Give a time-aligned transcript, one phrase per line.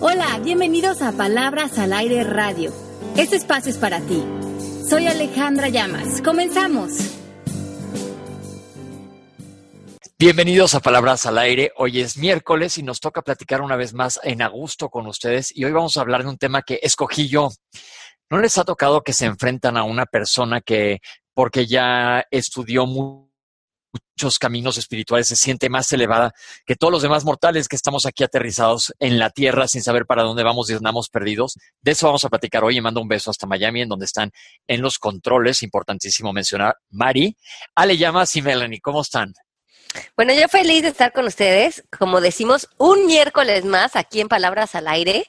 [0.00, 2.72] Hola, bienvenidos a Palabras al Aire Radio.
[3.16, 4.24] Este espacio es para ti.
[4.88, 6.20] Soy Alejandra Llamas.
[6.20, 6.90] Comenzamos.
[10.18, 11.70] Bienvenidos a Palabras al Aire.
[11.76, 15.64] Hoy es miércoles y nos toca platicar una vez más en agosto con ustedes y
[15.64, 17.50] hoy vamos a hablar de un tema que escogí yo.
[18.30, 20.98] ¿No les ha tocado que se enfrentan a una persona que
[21.34, 22.84] porque ya estudió
[24.18, 26.34] muchos caminos espirituales se siente más elevada
[26.66, 30.24] que todos los demás mortales que estamos aquí aterrizados en la tierra sin saber para
[30.24, 31.56] dónde vamos y andamos perdidos?
[31.82, 34.32] De eso vamos a platicar hoy y mando un beso hasta Miami en donde están
[34.66, 35.62] en los controles.
[35.62, 37.36] Importantísimo mencionar Mari,
[37.76, 38.80] Ale Llamas y Melanie.
[38.80, 39.34] ¿Cómo están?
[40.16, 44.74] Bueno, yo feliz de estar con ustedes, como decimos, un miércoles más aquí en Palabras
[44.74, 45.28] al Aire.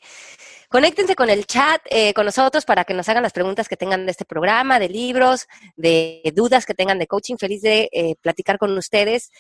[0.70, 4.06] Conéctense con el chat, eh, con nosotros, para que nos hagan las preguntas que tengan
[4.06, 7.38] de este programa, de libros, de dudas que tengan de coaching.
[7.38, 9.32] Feliz de eh, platicar con ustedes.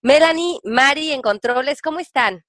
[0.00, 2.44] Melanie, Mari en controles, ¿cómo están?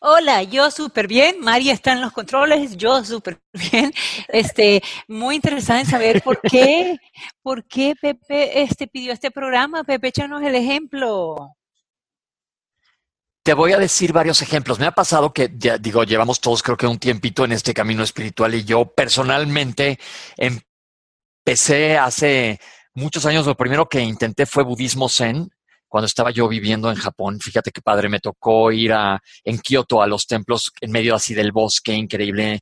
[0.00, 1.38] Hola, yo súper bien.
[1.40, 3.92] María está en los controles, yo súper bien.
[4.28, 6.98] Este, muy interesada en saber por qué,
[7.40, 9.84] por qué Pepe este, pidió este programa.
[9.84, 11.54] Pepe, échanos el ejemplo.
[13.44, 14.78] Te voy a decir varios ejemplos.
[14.78, 18.02] Me ha pasado que, ya digo, llevamos todos creo que un tiempito en este camino
[18.02, 19.98] espiritual y yo personalmente
[20.38, 22.58] empecé hace
[22.94, 25.50] muchos años, lo primero que intenté fue budismo zen
[25.88, 30.00] cuando estaba yo viviendo en Japón, fíjate qué padre, me tocó ir a, en Kioto
[30.00, 32.60] a los templos en medio así del bosque, increíble.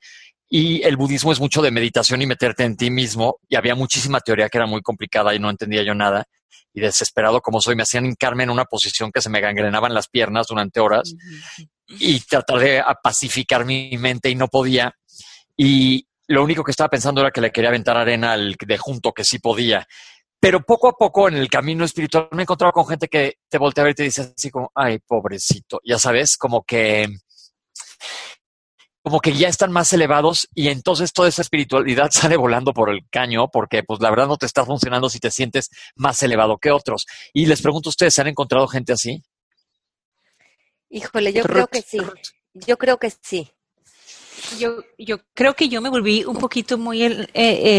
[0.49, 3.39] Y el budismo es mucho de meditación y meterte en ti mismo.
[3.49, 6.27] Y había muchísima teoría que era muy complicada y no entendía yo nada.
[6.73, 10.09] Y desesperado como soy, me hacían hincarme en una posición que se me gangrenaban las
[10.09, 11.15] piernas durante horas
[11.87, 14.95] y tratar de pacificar mi mente y no podía.
[15.57, 19.13] Y lo único que estaba pensando era que le quería aventar arena al de junto,
[19.13, 19.87] que sí podía.
[20.41, 23.59] Pero poco a poco en el camino espiritual me he encontrado con gente que te
[23.59, 27.07] voltea a ver y te dice así como, ay, pobrecito, ya sabes, como que
[29.03, 33.09] como que ya están más elevados y entonces toda esa espiritualidad sale volando por el
[33.11, 36.71] caño porque pues la verdad no te está funcionando si te sientes más elevado que
[36.71, 37.07] otros.
[37.33, 39.23] Y les pregunto a ustedes, ¿se han encontrado gente así?
[40.89, 41.99] Híjole, yo creo que sí.
[42.55, 43.51] Yo creo que sí.
[44.59, 47.29] Yo, yo creo que yo me volví un poquito muy eh,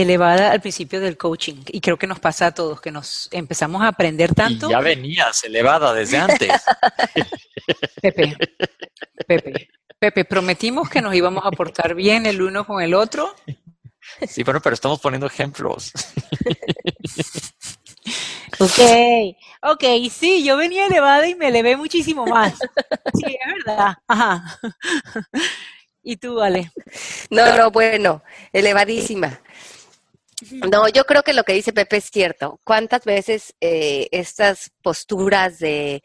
[0.01, 3.81] elevada al principio del coaching y creo que nos pasa a todos, que nos empezamos
[3.81, 4.67] a aprender tanto.
[4.67, 6.49] Y ya venías elevada desde antes.
[8.01, 8.37] Pepe,
[9.27, 9.69] Pepe,
[10.03, 13.33] Pepe, prometimos que nos íbamos a portar bien el uno con el otro.
[14.27, 15.93] Sí, bueno, pero estamos poniendo ejemplos.
[18.59, 18.79] Ok,
[19.61, 22.59] ok, sí, yo venía elevada y me elevé muchísimo más.
[23.13, 23.95] Sí, es verdad.
[24.07, 24.59] Ajá.
[26.03, 26.69] ¿Y tú, Ale?
[27.29, 29.41] No, no, bueno, elevadísima.
[30.69, 32.59] No, yo creo que lo que dice Pepe es cierto.
[32.65, 36.03] ¿Cuántas veces eh, estas posturas de,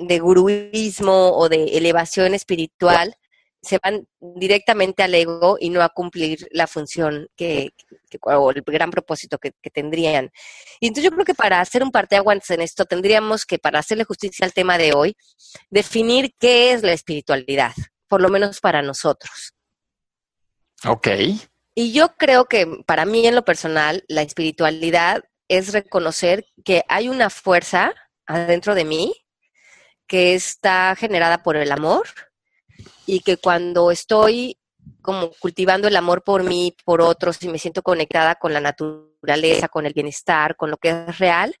[0.00, 3.16] de guruismo o de elevación espiritual
[3.62, 7.70] se van directamente al ego y no a cumplir la función que,
[8.20, 10.30] o el gran propósito que, que, tendrían.
[10.80, 14.04] Y entonces yo creo que para hacer un parteaguas en esto tendríamos que, para hacerle
[14.04, 15.16] justicia al tema de hoy,
[15.70, 17.72] definir qué es la espiritualidad
[18.14, 19.54] por lo menos para nosotros.
[20.86, 21.08] Ok.
[21.74, 27.08] Y yo creo que para mí en lo personal, la espiritualidad es reconocer que hay
[27.08, 27.92] una fuerza
[28.26, 29.14] adentro de mí
[30.06, 32.06] que está generada por el amor
[33.06, 34.58] y que cuando estoy
[35.00, 39.68] como cultivando el amor por mí, por otros y me siento conectada con la naturaleza,
[39.68, 41.54] con el bienestar, con lo que es real,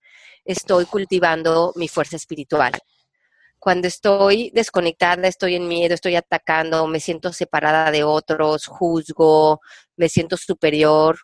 [0.44, 2.72] estoy cultivando mi fuerza espiritual.
[3.58, 9.60] Cuando estoy desconectada, estoy en miedo, estoy atacando, me siento separada de otros, juzgo,
[9.96, 11.18] me siento superior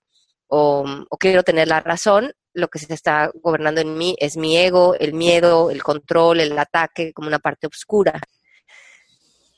[0.46, 0.84] o,
[1.18, 5.12] quiero tener la razón, lo que se está gobernando en mí es mi ego, el
[5.12, 8.20] miedo, el control, el ataque como una parte oscura.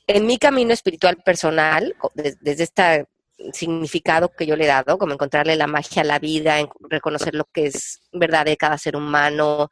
[0.05, 3.05] En mi camino espiritual personal, desde esta
[3.51, 6.57] significado que yo le he dado, como encontrarle la magia a la vida,
[6.89, 9.69] reconocer lo que es verdad de cada ser humano,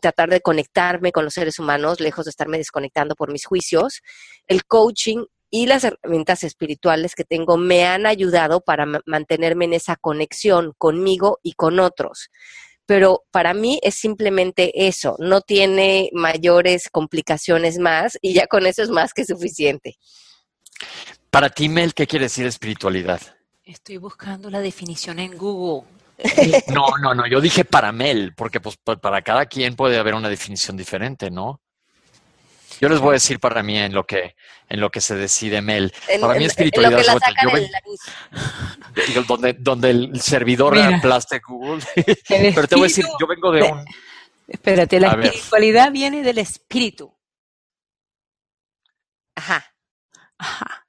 [0.00, 4.02] tratar de conectarme con los seres humanos, lejos de estarme desconectando por mis juicios.
[4.46, 9.96] El coaching y las herramientas espirituales que tengo me han ayudado para mantenerme en esa
[9.96, 12.30] conexión conmigo y con otros.
[12.86, 18.82] Pero para mí es simplemente eso, no tiene mayores complicaciones más y ya con eso
[18.82, 19.98] es más que suficiente.
[21.30, 23.20] Para ti, Mel, ¿qué quiere decir espiritualidad?
[23.64, 25.88] Estoy buscando la definición en Google.
[26.68, 30.28] No, no, no, yo dije para Mel, porque pues para cada quien puede haber una
[30.28, 31.60] definición diferente, ¿no?
[32.80, 34.36] Yo les voy a decir para mí en lo que
[34.68, 35.92] en lo que se decide Mel.
[36.20, 37.00] para mí espiritualidad
[38.96, 41.82] es donde, donde el servidor reemplace Google.
[42.28, 43.84] Pero te voy a decir, yo vengo de un
[44.48, 47.12] Espérate, la espiritualidad viene del espíritu.
[49.34, 49.64] Ajá.
[50.38, 50.86] Ajá.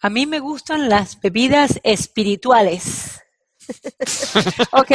[0.00, 3.21] A mí me gustan las bebidas espirituales.
[4.72, 4.90] ok,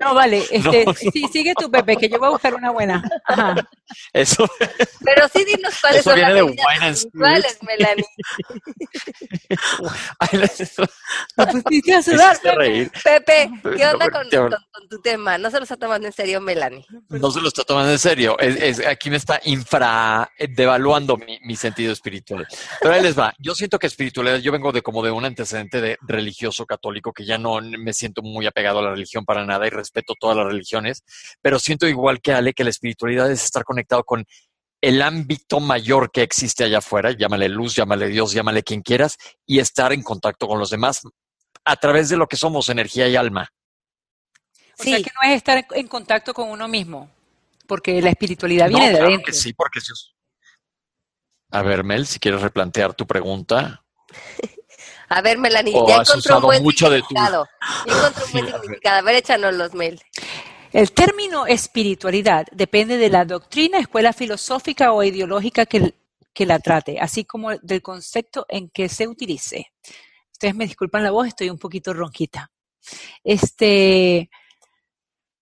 [0.00, 0.44] no, vale.
[0.50, 3.02] Este, Sí, sigue tú, Pepe, que yo voy a buscar una buena.
[3.26, 3.54] Ajá.
[4.12, 4.46] Eso,
[5.04, 8.04] Pero sí dinos cuáles eso son las de bebidas Wine and espirituales, Melanie.
[11.36, 12.56] Me pusiste a sudar, Pepe.
[12.56, 12.90] reír.
[13.02, 15.38] Pepe, ¿qué No, onda con, con- con tu tema?
[15.38, 16.84] No se lo está tomando en serio Melanie.
[17.08, 18.38] No se lo está tomando en serio.
[18.38, 22.46] Es, es- aquí me está infra devaluando mi, mi sentido espiritual.
[22.80, 23.34] Pero ahí les va.
[23.38, 27.24] Yo siento que espiritualidad, yo vengo de como de un antecedente de religioso católico que
[27.24, 30.46] ya no me siento muy apegado a la religión para nada y respeto todas las
[30.46, 31.02] religiones,
[31.40, 34.24] pero siento igual que Ale que la espiritualidad es estar conectado con
[34.82, 39.16] el ámbito mayor que existe allá afuera, llámale luz, llámale Dios, llámale quien quieras,
[39.46, 41.02] y estar en contacto con los demás
[41.64, 43.48] a través de lo que somos, energía y alma.
[44.78, 45.02] O sea Sí.
[45.04, 47.10] que no es estar en- contacto con uno mismo,
[47.66, 49.26] porque la espiritualidad viene no, de claro adentro.
[49.26, 49.92] que sí, porque si
[51.52, 53.84] A ver, Mel, si quieres replantear tu pregunta.
[55.10, 57.48] A ver, Melanie, O ya has encontró un buen mucho de tu- significado.
[57.86, 58.98] Ya encontró un buen Sí, significado.
[58.98, 60.00] A ver, échanos los mail.
[60.72, 65.94] El término espiritualidad depende de la doctrina, escuela filosófica o ideológica que,
[66.32, 69.72] que la trate, así como del concepto en que se utilice.
[70.32, 72.50] Ustedes me disculpan la voz, estoy un poquito ronquita.
[73.24, 74.30] Este,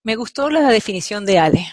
[0.03, 1.71] me gustó la definición de Ale.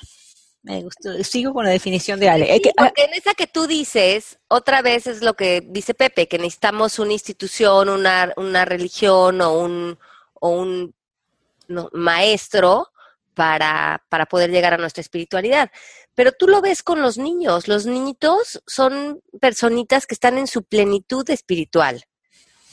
[0.67, 2.61] Me gustó, sigo con la definición de Ale.
[2.61, 6.27] Que- ah, Porque en esa que tú dices, otra vez es lo que dice Pepe,
[6.27, 9.97] que necesitamos una institución, una, una religión o un,
[10.35, 10.93] o un
[11.69, 12.89] no, maestro
[13.35, 15.71] para, para poder llegar a nuestra espiritualidad.
[16.17, 17.69] Pero tú lo ves con los niños.
[17.69, 22.03] Los niñitos son personitas que están en su plenitud espiritual,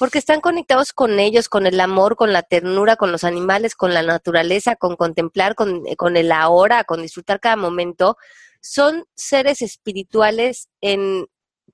[0.03, 3.94] porque están conectados con ellos, con el amor, con la ternura, con los animales, con
[3.94, 8.17] la naturaleza, con contemplar, con, con el ahora, con disfrutar cada momento.
[8.59, 11.27] Son seres espirituales en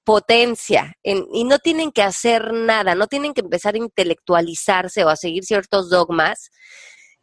[0.03, 5.09] potencia en- y no tienen que hacer nada, no tienen que empezar a intelectualizarse o
[5.09, 6.51] a seguir ciertos dogmas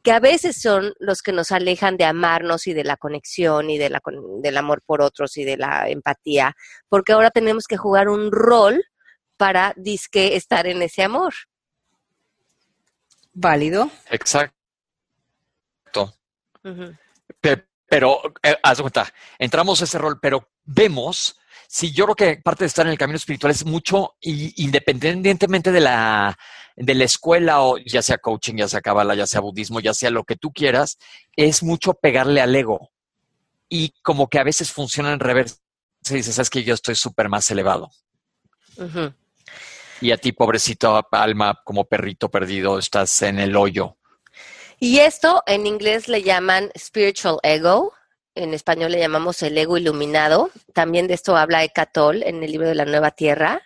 [0.02, 3.79] que a veces son los que nos alejan de amarnos y de la conexión y
[3.79, 4.00] de la,
[4.43, 6.56] del amor por otros y de la empatía,
[6.88, 8.82] porque ahora tenemos que jugar un rol
[9.37, 11.35] para disque estar en ese amor.
[13.33, 13.91] válido.
[14.11, 14.56] Exacto.
[17.88, 21.38] Pero, eh, haz de cuenta, entramos a ese rol, pero vemos,
[21.69, 25.71] si yo creo que parte de estar en el camino espiritual es mucho, y, independientemente
[25.71, 26.37] de la,
[26.75, 30.11] de la escuela, o ya sea coaching, ya sea cabala, ya sea budismo, ya sea
[30.11, 30.99] lo que tú quieras,
[31.37, 32.91] es mucho pegarle al ego.
[33.69, 35.56] Y como que a veces funciona en reversa.
[36.11, 37.91] Y dices, sabes que yo estoy súper más elevado.
[40.01, 43.97] Y a ti, pobrecito alma, como perrito perdido, estás en el hoyo.
[44.79, 47.95] Y esto en inglés le llaman spiritual ego,
[48.35, 50.51] en español le llamamos el ego iluminado.
[50.75, 53.63] También de esto habla Eckhart Tolle en el libro de la Nueva Tierra.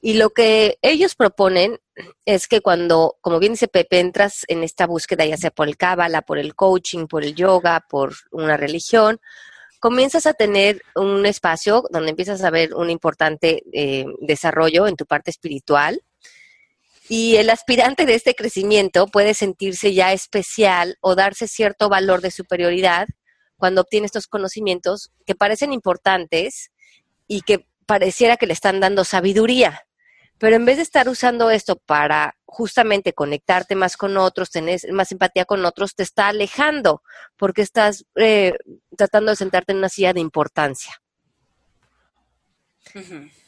[0.00, 1.78] Y lo que ellos proponen
[2.24, 5.76] es que cuando, como bien dice Pepe, entras en esta búsqueda, ya sea por el
[5.76, 9.20] Cábala, por el coaching, por el yoga, por una religión,
[9.78, 15.06] comienzas a tener un espacio donde empiezas a ver un importante eh, desarrollo en tu
[15.06, 16.02] parte espiritual.
[17.08, 22.30] Y el aspirante de este crecimiento puede sentirse ya especial o darse cierto valor de
[22.30, 23.08] superioridad
[23.56, 26.70] cuando obtiene estos conocimientos que parecen importantes
[27.26, 29.86] y que pareciera que le están dando sabiduría.
[30.38, 35.12] Pero en vez de estar usando esto para justamente conectarte más con otros, tener más
[35.12, 37.02] empatía con otros, te está alejando
[37.36, 38.54] porque estás eh,
[38.96, 41.00] tratando de sentarte en una silla de importancia.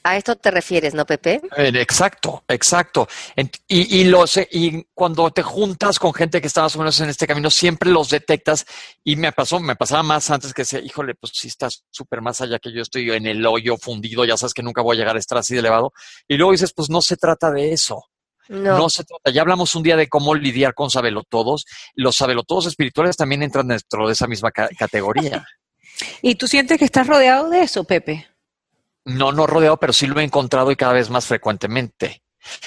[0.02, 1.40] A esto te refieres, ¿no, Pepe?
[1.56, 3.08] Eh, Exacto, exacto.
[3.68, 7.08] Y, y, los, y cuando te juntas con gente que está más o menos en
[7.08, 8.66] este camino, siempre los detectas.
[9.02, 12.42] Y me pasó, me pasaba más antes que decía, híjole, pues sí estás súper más
[12.42, 15.16] allá que yo estoy en el hoyo fundido, ya sabes que nunca voy a llegar
[15.16, 15.92] a estar así de elevado.
[16.28, 18.04] Y luego dices, pues no se trata de eso.
[18.52, 18.76] No.
[18.78, 19.30] No se trata.
[19.30, 21.66] Ya hablamos un día de cómo lidiar con sabelotodos.
[21.94, 25.46] Los sabelotodos espirituales también entran dentro de esa misma ca- categoría.
[26.22, 28.26] ¿Y tú sientes que estás rodeado de eso, Pepe?
[29.04, 32.22] No, no rodeado, pero sí lo he encontrado y cada vez más frecuentemente.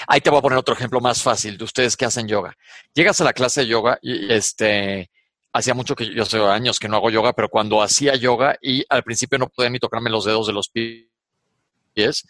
[0.07, 2.55] Ahí te voy a poner otro ejemplo más fácil de ustedes que hacen yoga.
[2.93, 5.09] Llegas a la clase de yoga y este,
[5.51, 8.85] hacía mucho que yo hace años que no hago yoga, pero cuando hacía yoga y
[8.87, 12.23] al principio no podía ni tocarme los dedos de los pies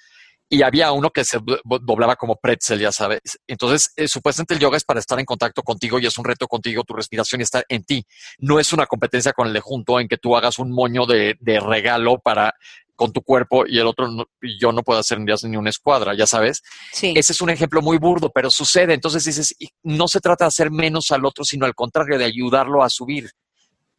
[0.50, 3.22] y había uno que se do- doblaba como pretzel, ya sabes.
[3.48, 6.48] Entonces, eh, supuestamente el yoga es para estar en contacto contigo y es un reto
[6.48, 8.06] contigo, tu respiración y está en ti.
[8.40, 11.36] No es una competencia con el de junto en que tú hagas un moño de,
[11.40, 12.54] de regalo para
[12.96, 14.26] con tu cuerpo y el otro no-
[14.60, 16.62] yo no puedo hacer ni, una escuadra, ya sabes.
[16.92, 17.14] Sí.
[17.16, 18.94] Ese es un ejemplo muy burdo, pero sucede.
[18.94, 22.84] Entonces dices, no se trata de hacer menos al otro, sino al contrario, de ayudarlo
[22.84, 23.32] a subir.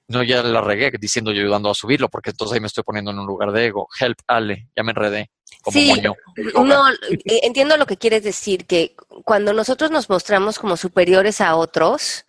[0.08, 3.10] No, ya la regué diciendo yo ayudando a subirlo, porque entonces ahí me estoy poniendo
[3.10, 3.88] en un lugar de ego.
[3.98, 5.30] Help, Ale, ya me enredé.
[5.62, 6.14] Como Sí, moño.
[6.64, 8.94] No, eh, entiendo lo que quieres decir, que
[9.24, 12.26] cuando nosotros nos mostramos como superiores a otros,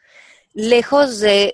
[0.53, 1.53] lejos de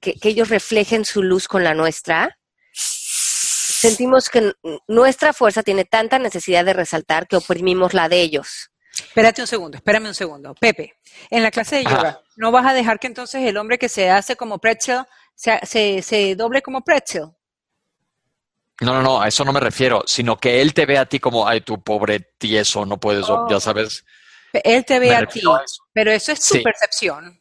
[0.00, 2.36] que, que ellos reflejen su luz con la nuestra,
[2.72, 4.52] sentimos que
[4.88, 8.70] nuestra fuerza tiene tanta necesidad de resaltar que oprimimos la de ellos.
[8.92, 10.54] Espérate un segundo, espérame un segundo.
[10.54, 10.94] Pepe,
[11.30, 11.96] en la clase de Ajá.
[11.96, 15.04] yoga, ¿no vas a dejar que entonces el hombre que se hace como pretzel
[15.40, 17.28] se, se, se doble como pretzel?
[18.82, 21.18] No, no, no, a eso no me refiero, sino que él te ve a ti
[21.18, 23.46] como, ay, tu pobre tieso, no puedes, Oh.
[23.48, 24.04] ya sabes.
[24.52, 25.82] Él te ve a ti, refiero a eso.
[25.94, 26.62] pero eso es tu Sí.
[26.62, 27.40] percepción.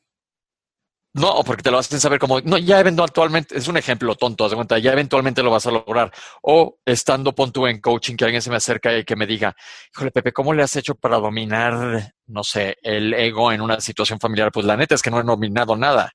[1.13, 4.51] No, porque te lo hacen saber como, no, ya eventualmente, es un ejemplo tonto, haz
[4.51, 6.13] de cuenta, ya eventualmente lo vas a lograr.
[6.41, 9.53] O estando, pon tú en coaching, que alguien se me acerca y que me diga,
[9.93, 14.19] híjole, Pepe, ¿cómo le has hecho para dominar, no sé, el ego en una situación
[14.19, 14.51] familiar?
[14.51, 16.11] Pues la neta es que no he dominado nada.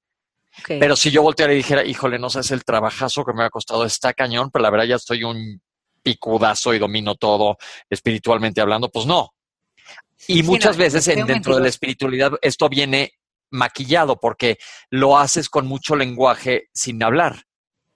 [0.67, 3.85] Pero si yo volteara y dijera, híjole, no sabes el trabajazo que me ha costado,
[3.85, 5.61] está cañón, pero la verdad ya estoy un
[6.03, 7.57] picudazo y domino todo
[7.91, 9.35] espiritualmente hablando, pues no.
[10.27, 13.13] Y Sí, muchas no, veces en, dentro de la espiritualidad esto viene
[13.51, 14.59] maquillado porque
[14.91, 17.45] lo haces con mucho lenguaje sin hablar.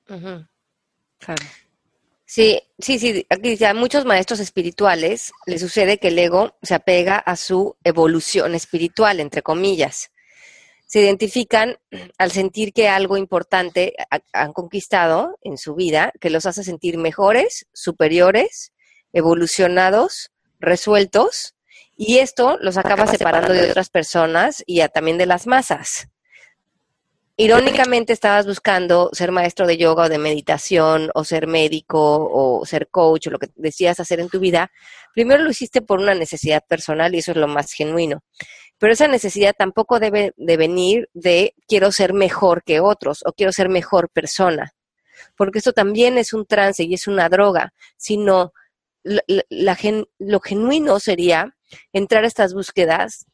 [0.06, 1.44] Claro.
[2.24, 3.26] Sí, sí, sí.
[3.30, 7.76] Aquí dice, a muchos maestros espirituales les sucede que el ego se apega a su
[7.84, 10.10] evolución espiritual, entre comillas.
[10.88, 11.76] Se identifican
[12.16, 16.96] al sentir que algo importante ha- han conquistado en su vida, que los hace sentir
[16.96, 18.72] mejores, superiores,
[19.12, 21.54] evolucionados, resueltos,
[21.94, 26.08] y esto los acaba separando de otras personas y a- también de las masas.
[27.36, 32.88] Irónicamente estabas buscando ser maestro de yoga o de meditación o ser médico o ser
[32.88, 34.72] coach o lo que decías hacer en tu vida,
[35.14, 38.24] primero lo hiciste por una necesidad personal y eso es lo más genuino.
[38.78, 43.52] Pero esa necesidad tampoco debe de venir de quiero ser mejor que otros o quiero
[43.52, 44.72] ser mejor persona,
[45.36, 48.52] porque esto también es un trance y es una droga, sino
[49.48, 51.56] la- gen- lo genuino sería
[51.92, 53.26] entrar a estas búsquedas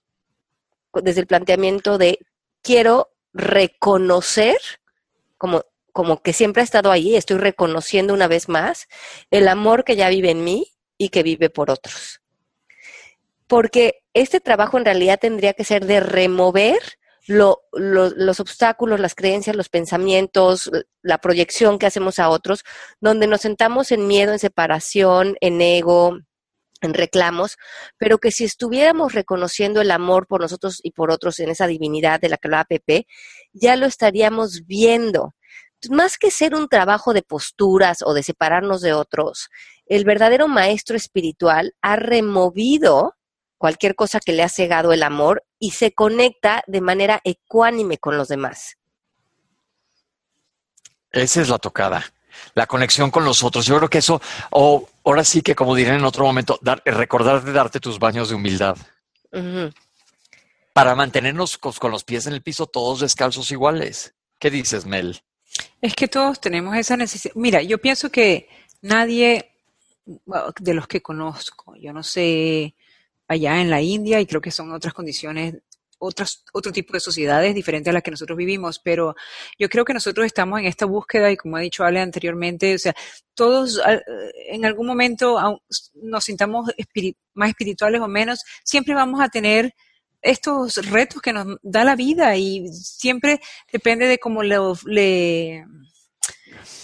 [0.95, 2.19] desde el planteamiento de
[2.63, 4.57] quiero reconocer,
[5.37, 8.87] como, como que siempre ha estado ahí, estoy reconociendo una vez más
[9.31, 12.21] el amor que ya vive en mí y que vive por otros.
[13.47, 16.79] Porque este trabajo en realidad tendría que ser de remover
[17.27, 20.71] lo- lo- los obstáculos, las creencias, los pensamientos,
[21.03, 22.65] la proyección que hacemos a otros,
[23.01, 26.19] donde nos sentamos en miedo, en separación, en ego,
[26.83, 27.57] en reclamos,
[27.99, 32.21] pero que si estuviéramos reconociendo el amor por nosotros y por otros en esa divinidad
[32.21, 33.07] de la que hablaba Pepe,
[33.53, 35.35] ya lo estaríamos viendo.
[35.91, 39.49] Más que ser un trabajo de posturas o de separarnos de otros,
[39.87, 43.14] el verdadero maestro espiritual ha removido
[43.65, 48.19] cualquier cosa que le ha cegado el amor y se conecta de manera ecuánime con
[48.19, 48.77] los demás.
[51.11, 52.05] Esa es la tocada.
[52.55, 53.65] La conexión con los otros.
[53.65, 57.43] Yo creo que eso, o ahora sí que como diré en otro momento, dar- recordar
[57.43, 58.77] de darte tus baños de humildad.
[60.75, 64.15] Para mantenernos con, con los pies en el piso todos descalzos iguales.
[64.39, 65.23] ¿Qué dices, Mel?
[65.81, 67.35] Es que todos tenemos esa necesidad.
[67.35, 68.47] Mira, yo pienso que
[68.83, 69.53] nadie
[70.05, 72.75] de los que conozco, yo no sé,
[73.29, 75.57] allá en la India, y creo que son otras condiciones,
[75.99, 79.15] otras, otro tipo de sociedades diferentes a las que nosotros vivimos, pero
[79.59, 82.79] yo creo que nosotros estamos en esta búsqueda y como ha dicho Ale anteriormente, o
[82.79, 82.95] sea,
[83.35, 83.81] todos
[84.49, 85.61] en algún momento
[85.95, 86.71] nos sintamos
[87.35, 89.75] más espirituales o menos, siempre vamos a tener
[90.21, 93.41] estos retos que nos da la vida y siempre
[93.73, 95.65] depende de cómo lo- le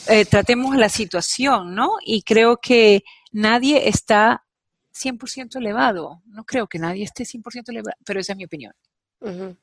[0.08, 1.92] eh, tratemos la situación, ¿no?
[2.04, 4.44] Y creo que nadie está
[4.92, 6.22] 100% elevado.
[6.26, 8.72] No creo que nadie esté 100% elevado, pero esa es mi opinión.
[9.20, 9.56] No,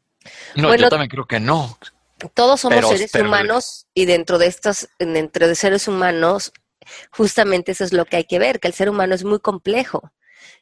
[0.56, 1.78] Bueno, yo también creo que no.
[2.34, 6.52] Todos somos Pero- seres pero- humanos y dentro de estos, dentro de seres humanos,
[7.12, 10.12] justamente eso es lo que hay que ver, que el ser humano es muy complejo.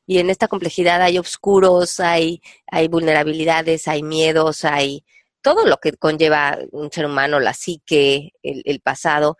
[0.07, 5.03] Y en esta complejidad hay oscuros, hay, hay vulnerabilidades, hay miedos, hay
[5.41, 9.37] todo lo que conlleva un ser humano, la psique, el, el pasado,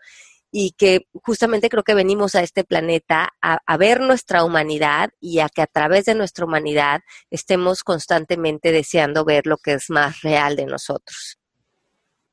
[0.58, 5.40] y que justamente creo que venimos a este planeta a, a ver nuestra humanidad y
[5.40, 10.22] a que a través de nuestra humanidad estemos constantemente deseando ver lo que es más
[10.22, 11.36] real de nosotros.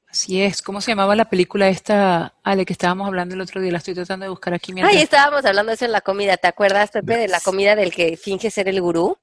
[0.08, 0.62] Así es.
[0.62, 3.74] ¿Cómo se llamaba la película esta, Ale, que estábamos hablando el otro día?
[3.74, 4.96] La estoy tratando de buscar aquí mientras...
[4.96, 6.38] Ay, estábamos hablando de eso en la comida.
[6.38, 9.18] ¿Te acuerdas, Pepe, de la comida del que finge ser el gurú?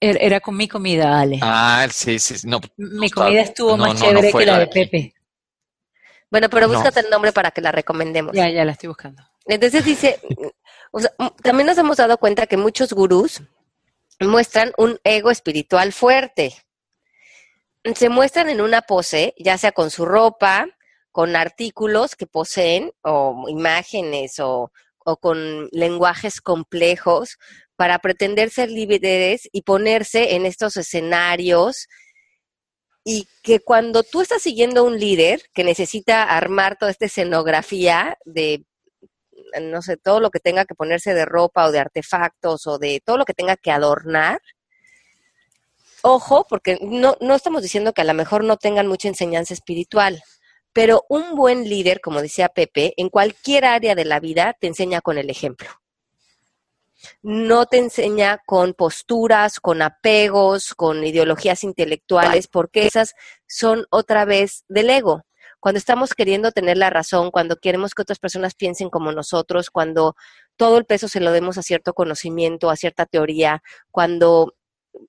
[0.00, 1.38] Era, era con mi comida, Ale.
[1.40, 2.36] Ah, sí, sí.
[2.36, 4.84] sí, No, mi comida estuvo no, más no, no chévere que la de aquí.
[4.86, 5.14] Pepe.
[6.30, 6.74] Bueno, pero No.
[6.74, 8.34] búscate el nombre para que la recomendemos.
[8.34, 9.22] Ya, ya la estoy buscando.
[9.46, 10.20] Entonces dice,
[10.90, 13.42] o sea, m- también nos hemos dado cuenta que muchos gurús
[14.20, 16.54] muestran un ego espiritual fuerte.
[17.94, 20.66] Se muestran en una pose, ya sea con su ropa,
[21.12, 24.72] con artículos que poseen o imágenes o,
[25.04, 27.38] o con lenguajes complejos
[27.76, 31.86] para pretender ser líderes y ponerse en estos escenarios
[33.08, 38.18] y que cuando tú estás siguiendo a un líder que necesita armar toda esta escenografía
[38.24, 38.64] de,
[39.62, 43.00] no sé, todo lo que tenga que ponerse de ropa o de artefactos o de
[43.04, 44.40] todo lo que tenga que adornar,
[46.02, 50.20] ojo, porque no, no estamos diciendo que a lo mejor no tengan mucha enseñanza espiritual,
[50.72, 55.00] pero un buen líder, como decía Pepe, en cualquier área de la vida te enseña
[55.00, 55.68] con el ejemplo
[57.22, 63.14] no te enseña con posturas, con apegos, con ideologías intelectuales, porque esas
[63.46, 65.22] son otra vez del ego.
[65.60, 70.14] Cuando estamos queriendo tener la razón, cuando queremos que otras personas piensen como nosotros, cuando
[70.56, 74.54] todo el peso se lo demos a cierto conocimiento, a cierta teoría, cuando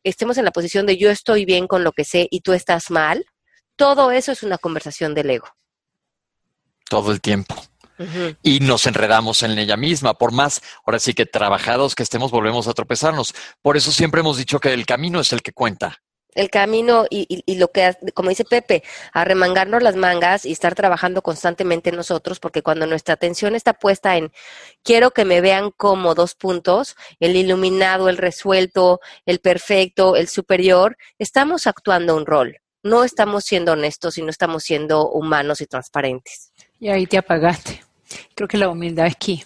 [0.04, 2.90] estemos en la posición de yo estoy bien con lo que sé y tú estás
[2.90, 3.26] mal,
[3.76, 5.48] todo eso es una conversación del ego.
[6.90, 7.56] Todo el tiempo
[8.44, 10.14] y nos enredamos en ella misma.
[10.14, 13.34] Por más, ahora sí que trabajados que estemos, volvemos a tropezarnos.
[13.62, 16.02] Por eso siempre hemos dicho que el camino es el que cuenta.
[16.38, 21.24] El camino y, y, lo que, como dice Pepe, arremangarnos las mangas y estar trabajando
[21.24, 24.32] constantemente nosotros, porque cuando nuestra atención está puesta en
[24.84, 30.96] quiero que me vean como dos puntos, el iluminado, el resuelto, el perfecto, el superior,
[31.18, 32.58] estamos actuando un rol.
[32.84, 36.52] No estamos siendo honestos y no estamos siendo humanos y transparentes.
[36.80, 37.87] Y ahí te apagaste.
[38.36, 39.44] Creo que la humildad es aquí.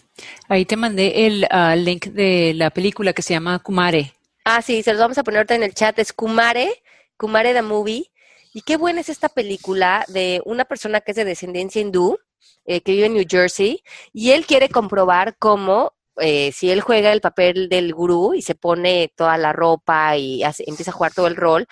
[0.48, 4.14] Ahí te mandé el ah, link de la película que se llama Kumare.
[4.46, 5.98] Ah, sí, se los vamos a poner en el chat.
[6.00, 6.84] Es Kumare,
[7.18, 8.12] Kumare the Movie.
[8.54, 12.18] Y qué buena es esta película de una persona que es de descendencia hindú,
[12.66, 17.14] eh, que vive en New Jersey, y él quiere comprobar cómo, eh, si él juega
[17.14, 21.28] el papel del gurú y se pone toda la ropa y empieza a jugar todo
[21.28, 21.66] el rol,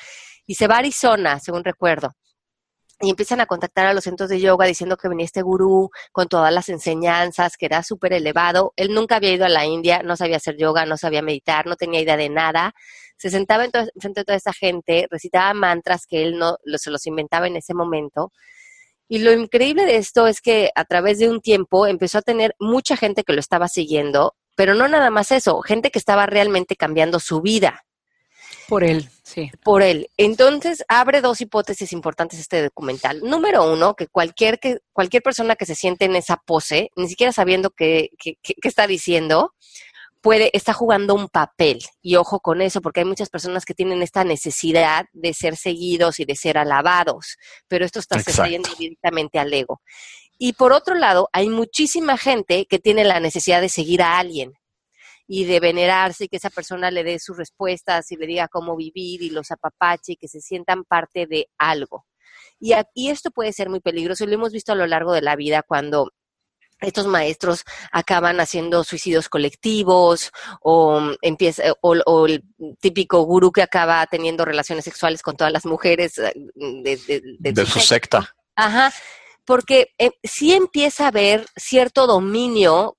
[0.45, 2.15] y se va a Arizona, según recuerdo
[3.01, 6.27] y empiezan a contactar a los centros de yoga diciendo que venía este gurú con
[6.27, 8.73] todas las enseñanzas, que era súper elevado.
[8.75, 11.75] Él nunca había ido a la India, no sabía hacer yoga, no sabía meditar, no
[11.75, 12.73] tenía idea de nada.
[13.17, 17.05] Se sentaba en frente de toda esa gente, recitaba mantras que él no se los
[17.07, 18.31] inventaba en ese momento.
[19.07, 22.55] Y lo increíble de esto es que a través de un tiempo empezó a tener
[22.59, 26.75] mucha gente que lo estaba siguiendo, pero no nada más eso, gente que estaba realmente
[26.75, 27.85] cambiando su vida.
[28.69, 29.51] Por él, sí.
[29.63, 30.09] Por él.
[30.15, 33.21] Entonces, abre dos hipótesis importantes este documental.
[33.21, 37.33] Número uno, que cualquier, que, cualquier persona que se siente en esa pose, ni siquiera
[37.33, 39.55] sabiendo qué, qué, está diciendo,
[40.21, 41.79] puede, está jugando un papel.
[42.01, 46.19] Y ojo con eso, porque hay muchas personas que tienen esta necesidad de ser seguidos
[46.19, 49.81] y de ser alabados, pero esto está sucediendo directamente al ego.
[50.37, 54.53] Y por otro lado, hay muchísima gente que tiene la necesidad de seguir a alguien
[55.31, 58.75] y de venerarse y que esa persona le dé sus respuestas y le diga cómo
[58.75, 62.07] vivir y los apapache y que se sientan parte de algo.
[62.59, 65.21] Y, aquí esto puede ser muy peligroso y lo hemos visto a lo largo de
[65.21, 66.11] la vida cuando
[66.81, 72.43] estos maestros acaban haciendo suicidios colectivos o empieza o, el
[72.79, 78.33] típico gurú que acaba teniendo relaciones sexuales con todas las mujeres eh, de, su, secta.
[78.55, 78.91] Ajá,
[79.45, 82.98] porque eh, sí empieza a haber cierto dominio mm,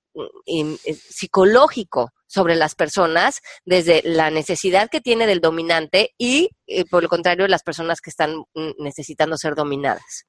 [1.09, 7.09] psicológico sobre las personas desde la necesidad que tiene del dominante y, eh, por el
[7.09, 10.25] contrario, las personas que están mm, necesitando ser dominadas.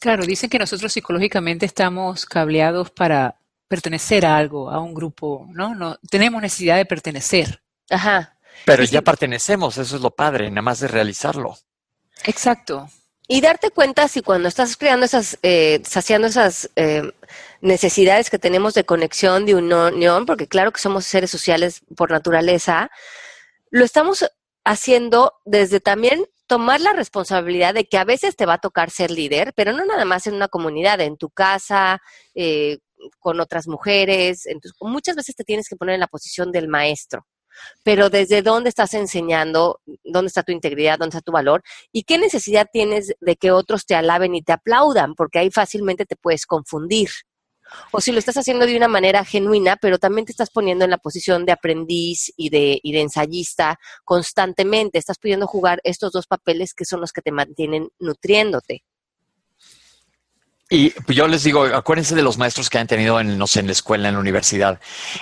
[0.00, 3.36] Claro, dicen que nosotros psicológicamente estamos cableados para
[3.68, 5.74] pertenecer a algo, a un grupo, ¿no?
[5.74, 7.62] no tenemos necesidad de pertenecer.
[7.88, 8.36] Ajá.
[8.64, 11.56] Pero ya pertenecemos, eso es lo padre, nada más de realizarlo.
[12.24, 12.88] Exacto.
[13.28, 17.02] Y darte cuenta si cuando estás creando esas, eh, saciando esas eh,
[17.62, 22.90] necesidades que tenemos de conexión, de unión, porque claro que somos seres sociales por naturaleza,
[23.70, 24.30] lo estamos
[24.64, 29.10] haciendo desde también tomar la responsabilidad de que a veces te va a tocar ser
[29.10, 32.02] líder, pero no nada más en una comunidad, en tu casa,
[32.34, 32.78] eh,
[33.18, 34.44] con otras mujeres.
[34.46, 37.26] Entonces, muchas veces te tienes que poner en la posición del maestro
[37.82, 42.18] pero desde dónde estás enseñando, dónde está tu integridad, dónde está tu valor y qué
[42.18, 46.46] necesidad tienes de que otros te alaben y te aplaudan, porque ahí fácilmente te puedes
[46.46, 47.10] confundir.
[47.90, 50.90] O si lo estás haciendo de una manera genuina, pero también te estás poniendo en
[50.90, 56.84] la posición de aprendiz y de, ensayista constantemente, estás pudiendo jugar estos dos papeles que
[56.84, 58.84] son los que te mantienen nutriéndote.
[60.70, 63.66] Y yo les digo, acuérdense de los maestros que han tenido en, no sé, en
[63.66, 64.80] la escuela, en la universidad.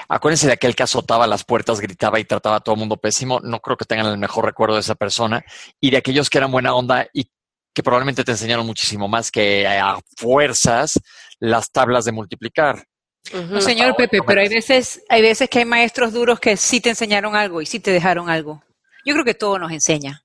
[0.08, 3.40] Acuérdense de aquel que azotaba las puertas, gritaba y trataba a todo el mundo pésimo.
[3.40, 5.44] No creo que tengan el mejor recuerdo de esa persona.
[5.80, 7.28] Y de aquellos que eran buena onda y
[7.74, 11.00] que probablemente te enseñaron muchísimo más que a fuerzas
[11.40, 12.86] las tablas de multiplicar.
[13.50, 16.90] No, señor Pepe, pero hay veces, hay veces que hay maestros duros que sí te
[16.90, 18.62] enseñaron algo y sí te dejaron algo.
[19.04, 20.22] Yo creo que todo nos enseña.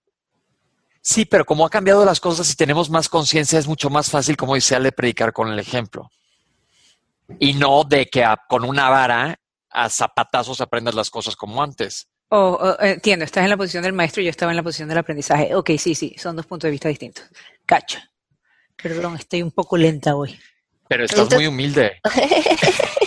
[1.02, 4.36] Sí, pero como ha cambiado las cosas y tenemos más conciencia, es mucho más fácil,
[4.38, 6.10] como dice Ale, predicar con el ejemplo.
[7.40, 12.08] Y no de que a- con una vara a zapatazos aprendas las cosas como antes.
[12.30, 14.90] Oh, oh, entiendo, estás en la posición del maestro y yo estaba en la posición
[14.90, 15.54] del aprendizaje.
[15.54, 17.26] Ok, sí, sí, son dos puntos de vista distintos.
[17.66, 18.10] Cacha.
[18.82, 20.40] Perdón, estoy un poco lenta hoy.
[20.88, 22.00] Pero estás Entonces- muy humilde.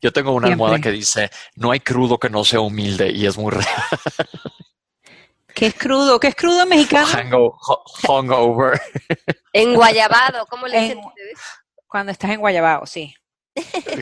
[0.00, 0.52] Yo tengo una Siempre.
[0.64, 3.66] almohada que dice, no hay crudo que no sea humilde y es muy real.
[5.54, 6.18] ¿Qué es crudo?
[6.18, 7.06] ¿Qué es crudo mexicano?
[7.06, 7.56] Hango-
[8.08, 8.80] hungover.
[9.52, 11.38] En Guayabado, ¿cómo le dicen En- ustedes?
[11.86, 13.14] Cuando estás en Guayabao, sí.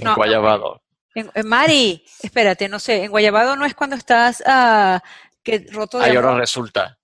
[0.02, 0.14] No.
[0.14, 0.82] Guayabado.
[1.14, 5.02] En- en Mari, espérate, no sé, en Guayabado no es cuando estás ah,
[5.42, 6.98] que roto de Ahí ahora resulta.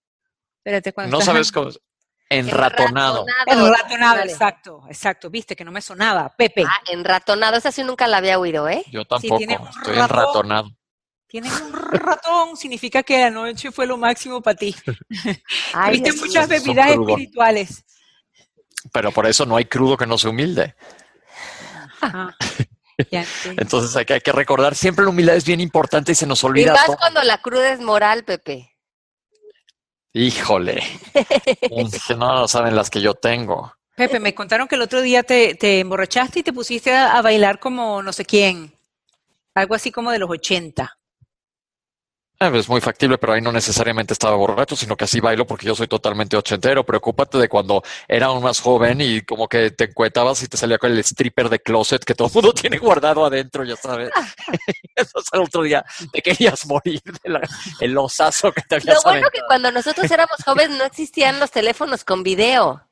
[0.59, 1.71] Espérate, cuando No estás sabes cómo.
[2.31, 3.25] Enratonado.
[3.47, 4.33] enratonado, Vale.
[4.33, 6.35] exacto, exacto, viste que no me sonaba.
[6.37, 8.85] Pepe, Ah, enratonado, esa sí nunca la había oído, ¿eh?
[8.91, 9.39] Yo tampoco.
[9.39, 10.11] tiene un Estoy ratón.
[10.19, 10.71] enratonado.
[11.27, 14.75] tienes un ratón, significa que la noche fue lo máximo para ti.
[15.75, 17.85] Ay, Viste Dios muchas bebidas espirituales.
[18.93, 20.75] Pero por eso no hay crudo que no sea humilde.
[22.01, 22.37] Ajá.
[23.13, 23.63] Ya entiendo.
[23.63, 26.43] Entonces hay que, hay que recordar, siempre la humildad es bien importante y se nos
[26.43, 26.97] Y olvida más todo.
[26.97, 28.75] cuando la cruda es moral, Pepe.
[30.13, 30.83] Híjole.
[32.17, 33.73] No lo saben las que yo tengo.
[33.97, 37.23] Pepe, me contaron que el otro día te, te emborrachaste y te pusiste a, a
[37.23, 38.73] bailar como no sé quién.
[39.55, 40.98] Algo así como de los 80.
[42.41, 45.67] Eh, Es muy factible, pero ahí no necesariamente estaba borracho, sino que así bailo porque
[45.67, 46.85] yo soy totalmente ochentero.
[46.85, 50.79] Preocúpate de cuando era aún más joven y como que te encuetabas y te salía
[50.79, 54.11] con el stripper de closet que todo el mundo tiene guardado adentro, ya sabes.
[54.95, 57.03] Entonces al otro día te querías morir
[57.81, 61.51] del osazo que te habías Lo bueno que cuando nosotros éramos jóvenes no existían los
[61.51, 62.85] teléfonos con video.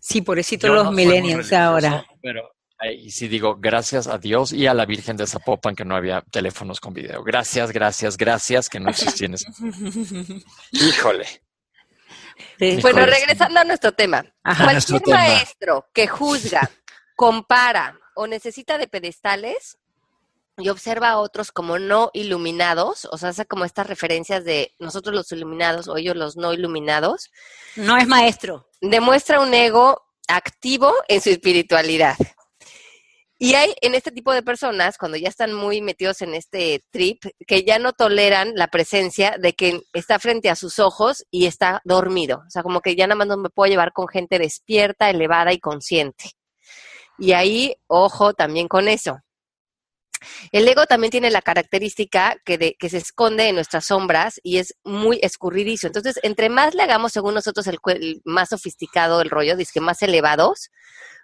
[0.00, 2.06] Sí, pobrecito Yo los no muy millennials ahora.
[2.22, 5.96] Pero ahí sí digo, gracias a Dios y a la Virgen de Zapopan que no
[5.96, 7.22] había teléfonos con video.
[7.22, 9.34] Gracias, gracias, gracias que no existían.
[10.72, 11.26] Híjole.
[12.58, 12.78] Sí.
[12.82, 14.24] Bueno, regresando a nuestro tema.
[14.44, 14.72] Ajá.
[14.72, 15.34] Nuestro Cualquier tema.
[15.34, 16.70] maestro que juzga,
[17.16, 19.78] compara o necesita de pedestales
[20.56, 25.14] y observa a otros como no iluminados, o sea, hace como estas referencias de nosotros
[25.14, 27.30] los iluminados o ellos los no iluminados,
[27.76, 28.68] No es maestro.
[28.80, 32.16] demuestra un ego activo en su espiritualidad.
[33.40, 37.22] Y hay en este tipo de personas, cuando ya están muy metidos en este trip,
[37.46, 41.80] que ya no toleran la presencia de quien está frente a sus ojos y está
[41.84, 42.42] dormido.
[42.46, 45.52] O sea, como que ya nada más no me puedo llevar con gente despierta, elevada
[45.52, 46.32] y consciente.
[47.16, 49.20] Y ahí, ojo también con eso.
[50.50, 54.58] El ego también tiene la característica que, de, que se esconde en nuestras sombras y
[54.58, 55.86] es muy escurridizo.
[55.86, 59.80] Entonces, entre más le hagamos, según nosotros, el, el más sofisticado el rollo, dice que
[59.80, 60.70] más elevados,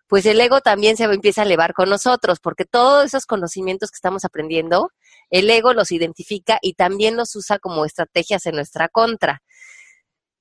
[0.07, 3.97] pues el ego también se empieza a elevar con nosotros, porque todos esos conocimientos que
[3.97, 4.91] estamos aprendiendo,
[5.31, 9.43] el ego los identifica y también los usa como estrategias en nuestra contra.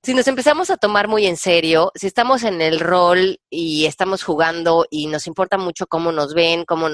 [0.04, 4.22] Si nos empezamos a tomar muy en serio, si estamos en el rol y estamos
[4.22, 6.88] jugando y nos importa mucho cómo nos ven, cómo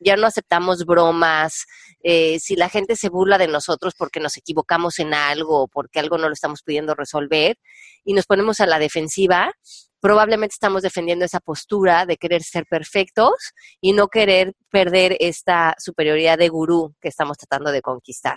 [0.00, 1.66] ya no aceptamos bromas,
[2.02, 6.00] eh, si la gente se burla de nosotros porque nos equivocamos en algo o porque
[6.00, 7.56] algo no lo estamos pudiendo resolver
[8.04, 9.52] y nos ponemos a la defensiva,
[10.00, 13.32] probablemente estamos defendiendo esa postura de querer ser perfectos
[13.80, 18.36] y no querer perder esta superioridad de gurú que estamos tratando de conquistar.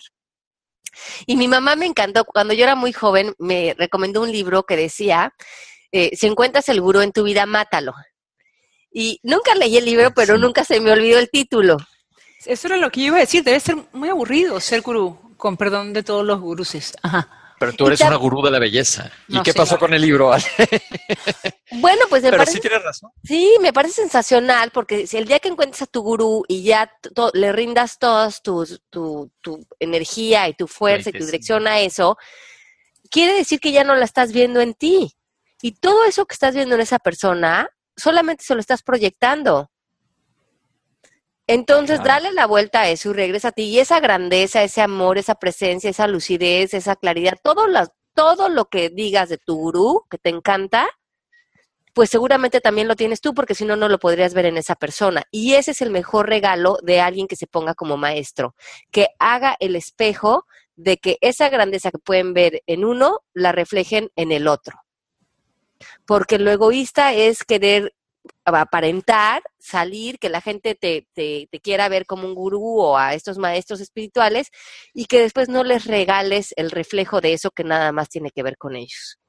[1.26, 4.76] Y mi mamá me encantó, cuando yo era muy joven, me recomendó un libro que
[4.76, 5.34] decía,
[5.92, 7.94] eh, si encuentras el gurú en tu vida, mátalo.
[8.92, 10.42] Y nunca leí el libro, pero Sí.
[10.42, 11.78] nunca se me olvidó el título.
[12.46, 13.44] Eso era lo que yo iba a decir.
[13.44, 16.94] Debe ser muy aburrido ser gurú, con perdón de todos los guruses.
[17.04, 17.39] Ajá.
[17.60, 19.12] Pero tú eres una gurú de la belleza.
[19.28, 19.58] ¿Y No, qué sí.
[19.58, 20.32] pasó con el libro?
[21.72, 23.12] Bueno, pues me Pero parece sí tienes razón.
[23.24, 26.92] Sí, me parece sensacional porque si el día que encuentres a tu gurú y ya
[27.14, 31.26] to- le rindas toda tu, tu, tu energía y tu fuerza y tu sí.
[31.28, 32.18] dirección a eso,
[33.12, 35.16] quiere decir que ya no la estás viendo en ti.
[35.62, 39.70] Y todo eso que estás viendo en esa persona, solamente se lo estás proyectando.
[41.52, 42.24] Entonces, Claro.
[42.24, 43.64] dale la vuelta a eso y regresa a ti.
[43.64, 48.66] Y esa grandeza, ese amor, esa presencia, esa lucidez, esa claridad, todo, las- todo lo
[48.66, 50.88] que digas de tu gurú, que te encanta,
[51.96, 54.76] pues seguramente también lo tienes tú, porque si no, no lo podrías ver en esa
[54.76, 55.24] persona.
[55.32, 58.56] Y ese es el mejor regalo de alguien que se ponga como maestro,
[58.92, 64.12] que haga el espejo de que esa grandeza que pueden ver en uno, la reflejen
[64.16, 64.80] en el otro.
[66.06, 67.94] Porque lo egoísta es querer
[68.46, 73.14] aparentar, salir, que la gente te, te, te quiera ver como un gurú o a
[73.14, 74.48] estos maestros espirituales
[74.94, 78.44] y que después no les regales el reflejo de eso que nada más tiene que
[78.44, 79.20] ver con ellos.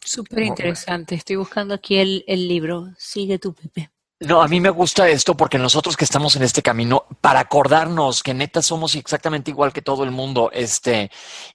[0.00, 1.14] Súper interesante.
[1.14, 2.88] Estoy buscando aquí el, el libro.
[2.98, 3.90] Sigue tú, Pepe.
[4.26, 8.22] No, a mí me gusta esto porque nosotros que estamos en este camino, para acordarnos
[8.22, 11.10] que neta somos exactamente igual que todo el mundo, este,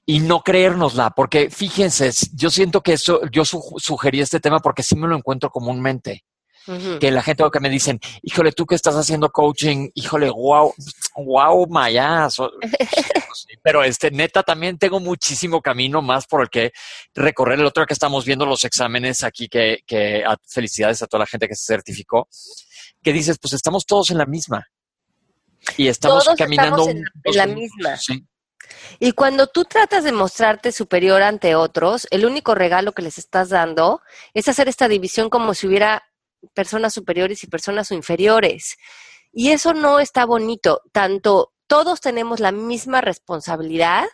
[0.06, 4.96] y no creérnosla, porque fíjense, yo siento que eso, yo sugerí este tema porque sí
[4.96, 6.24] me lo encuentro comúnmente.
[7.00, 10.74] Que la gente que me dicen, híjole, tú que estás haciendo coaching, híjole, wow,
[11.16, 12.52] wow, mayazo.
[13.64, 16.72] Pero este, neta, también tengo muchísimo camino más por el que
[17.14, 17.60] recorrer.
[17.60, 21.48] El otro que estamos viendo los exámenes aquí, que, que felicidades a toda la gente
[21.48, 22.28] que se certificó,
[23.02, 24.68] que dices, pues estamos todos en la misma.
[25.78, 26.88] Y estamos caminando.
[26.90, 27.04] en,
[27.34, 27.98] la misma.
[29.00, 33.50] Y cuando tú tratas de mostrarte superior ante otros, el único regalo que les estás
[33.50, 34.02] dando
[34.34, 36.04] es hacer esta división como si hubiera
[36.54, 38.78] personas superiores y personas inferiores.
[39.32, 40.82] Y eso no está bonito.
[40.92, 44.06] Tanto todos tenemos la misma responsabilidad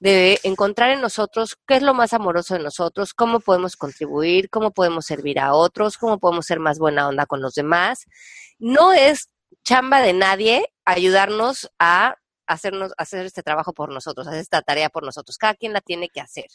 [0.00, 4.70] de encontrar en nosotros qué es lo más amoroso de nosotros, cómo podemos contribuir, cómo
[4.70, 8.06] podemos servir a otros, cómo podemos ser más buena onda con los demás.
[8.58, 9.28] No es
[9.62, 15.04] chamba de nadie ayudarnos a hacernos, hacer este trabajo por nosotros, hacer esta tarea por
[15.04, 15.38] nosotros.
[15.38, 16.46] Cada quien la tiene que hacer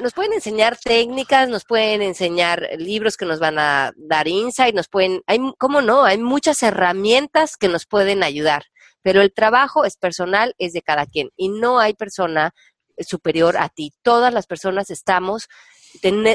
[0.00, 4.88] nos pueden enseñar técnicas, nos pueden enseñar libros que nos van a dar insight, nos
[4.88, 6.04] pueden, hay, ¿cómo no?
[6.04, 8.64] Hay muchas herramientas que nos pueden ayudar,
[9.02, 12.54] pero el trabajo es personal, es de cada quien y no hay persona
[12.98, 13.92] superior a ti.
[14.02, 15.48] Todas las personas estamos,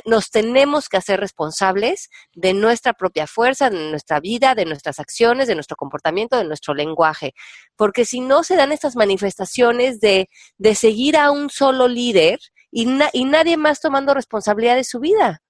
[0.05, 5.47] nos tenemos que hacer responsables de nuestra propia fuerza, de nuestra vida, de nuestras acciones,
[5.47, 7.33] de nuestro comportamiento, de nuestro lenguaje.
[7.75, 12.39] Porque si no se dan estas manifestaciones de, de seguir a un solo líder,
[12.71, 15.41] y, y nadie más tomando responsabilidad de su vida.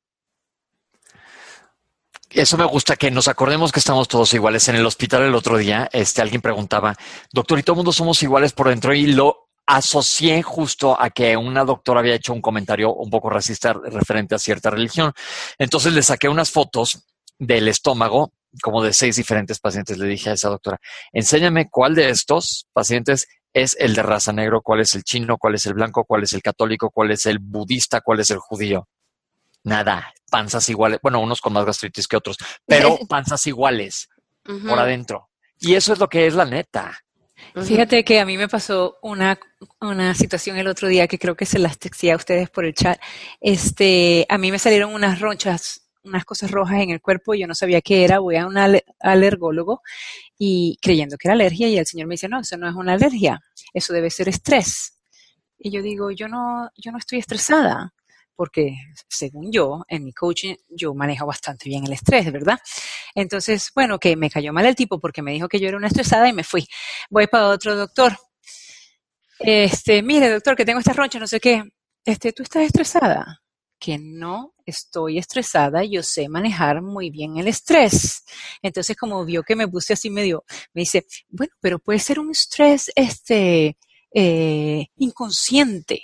[2.30, 4.68] Eso me gusta, que nos acordemos que estamos todos iguales.
[4.68, 6.96] En el hospital el otro día, este, alguien preguntaba,
[7.32, 8.94] doctor, ¿y todo el mundo somos iguales por dentro?
[8.94, 13.74] Y lo asocié justo a que una doctora había hecho un comentario un poco racista
[13.74, 15.14] referente a cierta religión.
[15.58, 17.06] Entonces le saqué unas fotos
[17.40, 19.98] del estómago, como de seis diferentes pacientes.
[19.98, 20.80] Le dije a esa doctora,
[21.12, 23.28] enséñame cuál de estos pacientes
[23.62, 26.34] es el de raza negro, cuál es el chino, cuál es el blanco, cuál es
[26.34, 28.88] el católico, cuál es el budista, cuál es el judío.
[29.64, 34.10] Nada, panzas iguales, bueno, unos con más gastritis que otros, pero panzas iguales
[34.44, 35.30] por adentro.
[35.60, 36.98] Y eso es lo que es la neta.
[37.64, 39.40] Fíjate que a mí me pasó una,
[39.82, 42.74] una situación el otro día que creo que se las texté a ustedes por el
[42.74, 43.00] chat.
[43.42, 47.56] Este, a mí me salieron unas ronchas unas cosas rojas en el cuerpo, yo no
[47.56, 48.58] sabía qué era, voy a un
[49.00, 49.82] alergólogo
[50.38, 52.94] y creyendo que era alergia y el señor me dice, no, eso no es una
[52.94, 53.40] alergia,
[53.74, 55.00] eso debe ser estrés.
[55.58, 57.94] Y yo digo, yo no, yo no estoy estresada,
[58.36, 58.78] porque
[59.10, 62.60] según yo, en mi coaching, yo manejo bastante bien el estrés, ¿verdad?
[63.16, 65.88] Entonces, bueno, que me cayó mal el tipo porque me dijo que yo era una
[65.88, 66.68] estresada y me fui.
[67.10, 68.16] Voy para otro doctor.
[69.40, 71.64] Este, mire, doctor, que tengo esta roncha, no sé qué.
[72.06, 73.42] Este, ¿tú estás estresada?
[73.80, 78.24] Que no estoy estresada, yo sé manejar muy bien el estrés.
[78.62, 82.32] Entonces, como vio que me puse así medio, me dice, bueno, pero puede ser un
[82.32, 83.78] estrés este
[84.14, 86.02] eh, inconsciente.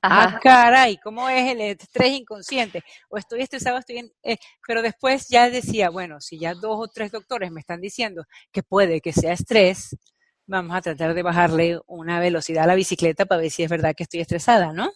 [0.00, 2.84] Ah, caray, ¿cómo es el estrés inconsciente?
[3.08, 4.12] O estoy estresado, estoy en...
[4.22, 8.24] Eh, pero después ya decía, bueno, si ya dos o tres doctores me están diciendo
[8.52, 9.96] que puede que sea estrés,
[10.46, 13.94] vamos a tratar de bajarle una velocidad a la bicicleta para ver si es verdad
[13.96, 14.90] que estoy estresada, ¿no?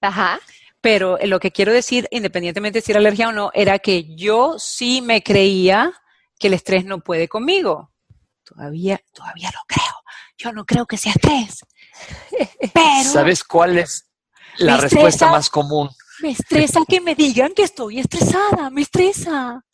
[0.00, 0.40] Ajá.
[0.86, 4.54] Pero lo que quiero decir, independientemente de si era alergia o no, era que yo
[4.56, 5.92] sí me creía
[6.38, 7.92] que el estrés no puede conmigo.
[8.44, 9.94] Todavía, todavía lo creo.
[10.38, 11.64] Yo no creo que sea estrés.
[12.72, 13.10] Pero.
[13.10, 14.08] ¿Sabes cuál es
[14.58, 15.90] la respuesta más común?
[16.22, 18.70] Me estresa que me digan que estoy estresada.
[18.70, 19.64] Me estresa.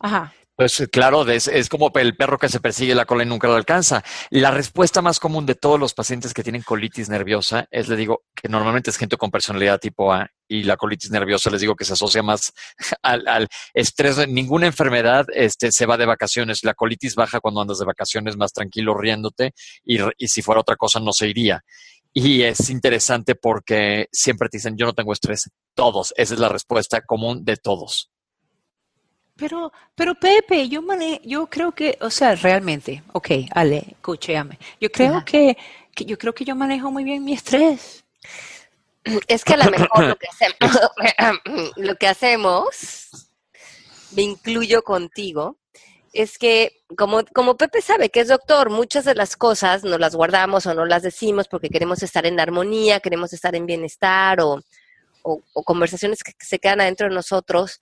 [0.00, 0.34] Ajá.
[0.56, 3.56] Pues eh, claro, es, como el perro que se persigue la cola y nunca lo
[3.56, 4.04] alcanza.
[4.30, 8.22] La respuesta más común de todos los pacientes que tienen colitis nerviosa es, le digo,
[8.34, 11.84] que normalmente es gente con personalidad tipo A y la colitis nerviosa les digo que
[11.84, 12.52] se asocia más
[13.02, 14.28] al, al estrés.
[14.28, 16.62] Ninguna enfermedad este, se va de vacaciones.
[16.62, 20.76] La colitis baja cuando andas de vacaciones más tranquilo riéndote y, y si fuera otra
[20.76, 21.62] cosa no se iría.
[22.12, 25.50] Y es interesante porque siempre te dicen, yo no tengo estrés.
[25.74, 26.14] Todos.
[26.16, 28.13] Esa es la respuesta común de todos.
[29.36, 34.58] Pero, pero Pepe, yo mane yo creo que, o sea, realmente, ok, Ale, escúchame.
[34.80, 35.56] Yo creo que,
[35.96, 38.04] yo creo que yo manejo muy bien mi estrés.
[39.26, 43.08] Es que a lo mejor lo que hacemos, lo que hacemos,
[44.12, 45.58] me incluyo contigo,
[46.12, 50.14] es que como, como Pepe sabe que es doctor, muchas de las cosas no las
[50.14, 54.62] guardamos o no las decimos porque queremos estar en armonía, queremos estar en bienestar o,
[55.22, 57.80] o conversaciones que se quedan adentro de nosotros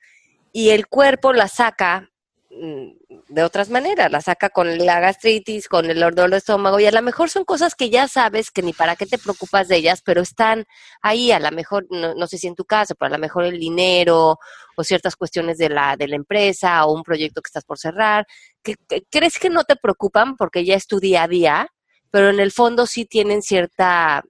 [0.53, 2.11] y el cuerpo la saca
[2.51, 2.91] mm,
[3.29, 6.93] de otras maneras, la saca con la gastritis, con el dolor de estómago y a
[6.93, 10.03] lo mejor son cosas que ya sabes que ni para qué te preocupas de ellas,
[10.05, 10.67] pero están
[11.01, 13.59] ahí, a lo mejor, no, sé si en tu caso, pero a lo mejor el
[13.59, 14.39] dinero
[14.77, 18.27] o ciertas cuestiones de la, de la empresa o un proyecto que estás por cerrar,
[18.63, 18.77] que,
[19.11, 21.69] crees que no te preocupan porque ya es tu día a día,
[22.11, 24.23] pero en el fondo sí tienen cierta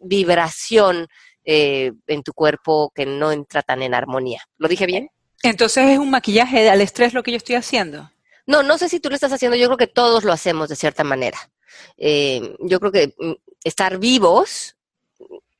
[0.00, 1.08] vibración
[1.44, 4.42] eh, en tu cuerpo que no entra tan en armonía.
[4.56, 5.10] ¿Lo dije bien?
[5.42, 8.10] Entonces es un maquillaje al estrés lo que yo estoy haciendo.
[8.46, 10.76] No, no sé si tú lo estás haciendo, yo creo que todos lo hacemos de
[10.76, 11.38] cierta manera.
[11.96, 13.32] Eh, yo creo que mm,
[13.64, 14.76] estar vivos,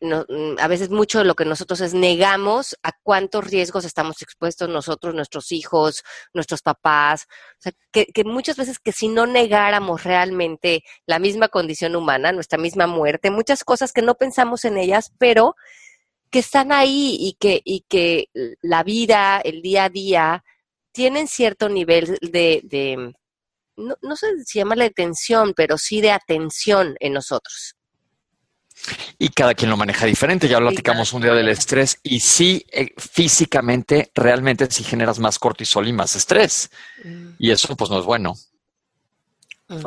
[0.00, 4.68] mm, a veces mucho de lo que nosotros es negamos a cuántos riesgos estamos expuestos
[4.68, 7.26] nosotros, nuestros hijos, nuestros papás.
[7.58, 12.32] O sea, que, que muchas veces que si no negáramos realmente la misma condición humana,
[12.32, 15.56] nuestra misma muerte, muchas cosas que no pensamos en ellas, pero
[16.36, 18.28] que están ahí y que, y que
[18.60, 20.44] la vida, el día a día,
[20.92, 23.14] tienen cierto nivel de,
[23.74, 27.74] no, sé si llamarle tensión, pero sí de atención en nosotros.
[29.18, 30.46] Y cada quien lo maneja diferente.
[30.46, 35.88] Ya platicamos un día del estrés y sí, eh, físicamente, realmente sí generas más cortisol
[35.88, 36.70] y más estrés.
[37.02, 37.28] Mm.
[37.38, 38.34] Y eso pues no es bueno.
[39.68, 39.86] Mm.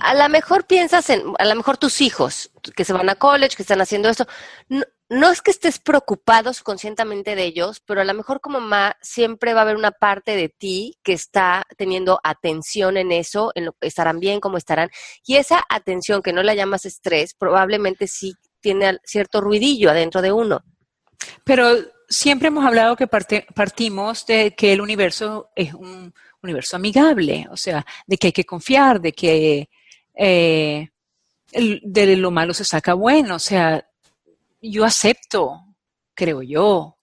[0.00, 3.54] A lo mejor piensas en, a lo mejor tus hijos que se van a college,
[3.54, 4.26] que están haciendo esto,
[4.68, 4.82] no,
[5.30, 9.60] es que estés preocupados conscientemente de ellos, pero a lo mejor como mamá siempre va
[9.60, 13.88] a haber una parte de ti que está teniendo atención en eso, en lo que
[13.88, 14.90] estarán bien, cómo estarán,
[15.26, 20.32] y esa atención que no la llamas estrés, probablemente sí tiene cierto ruidillo adentro de
[20.32, 20.64] uno.
[21.44, 21.76] Pero
[22.08, 27.84] siempre hemos hablado que partimos de que el universo es un universo amigable, o sea,
[28.06, 29.68] de que hay que confiar, de que
[30.14, 30.88] eh,
[31.52, 33.86] de lo malo se saca bueno, o sea,
[34.70, 35.60] yo acepto,
[36.14, 36.96] creo yo.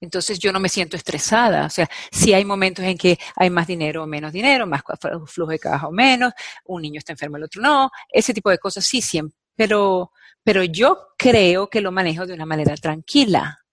[0.00, 3.66] Entonces yo no me siento estresada, o sea, si hay momentos en que hay más
[3.66, 4.82] dinero o menos dinero, más
[5.26, 6.32] flujo de caja o menos,
[6.66, 10.12] un niño está enfermo, el otro no, ese tipo de cosas sí, siempre, pero,
[10.44, 13.64] pero yo creo que lo manejo de una manera tranquila.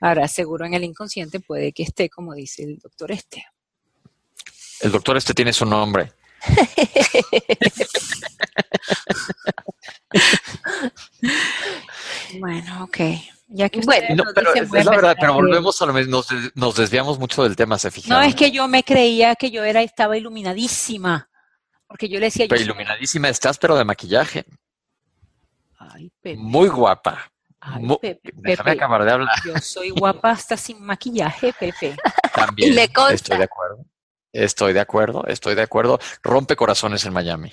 [0.00, 3.44] Ahora, seguro en el inconsciente puede que esté, como dice el doctor Este.
[4.80, 6.12] El doctor este tiene su nombre.
[12.40, 12.98] bueno, ok.
[13.50, 16.22] Ya que bueno, pero es, la verdad, pero volvemos a lo mismo,
[16.54, 18.22] nos, desviamos mucho del tema, se fijaron.
[18.22, 21.30] No, es que yo me creía que yo era, estaba iluminadísima.
[21.86, 22.44] Porque yo le decía.
[22.46, 24.44] Pero iluminadísima estás, pero de maquillaje.
[25.78, 26.36] Ay, Pepe.
[26.36, 27.32] Muy guapa.
[27.60, 29.28] Ay, Pepe, Déjame acabar de hablar.
[29.46, 31.96] Yo soy guapa hasta sin maquillaje, Pepe.
[32.34, 32.78] También.
[32.78, 33.86] Estoy de acuerdo.
[34.32, 35.98] Estoy de acuerdo, estoy de acuerdo.
[36.22, 37.52] Rompe corazones en Miami.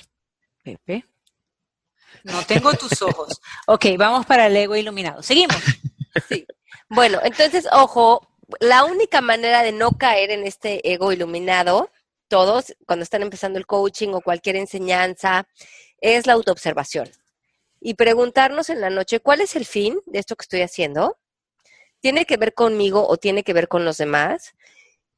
[0.63, 1.05] Pepe.
[2.23, 3.39] No tengo tus ojos.
[3.67, 5.21] ok, vamos para el ego iluminado.
[5.23, 5.57] Seguimos.
[6.29, 6.45] Sí.
[6.87, 8.25] Bueno, entonces, ojo,
[8.59, 11.89] la única manera de no caer en este ego iluminado,
[12.27, 15.47] todos, cuando están empezando el coaching o cualquier enseñanza,
[15.99, 17.09] es la autoobservación.
[17.81, 21.17] Y preguntarnos en la noche, ¿cuál es el fin de esto que estoy haciendo?
[21.99, 24.53] ¿Tiene que ver conmigo o tiene que ver con los demás?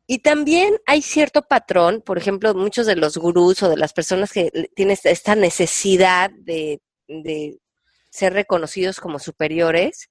[0.09, 4.31] Y también hay cierto patrón, por ejemplo, muchos de los gurús o de las personas
[4.31, 6.79] que tienen esta necesidad de,
[8.09, 10.09] ser reconocidos como superiores,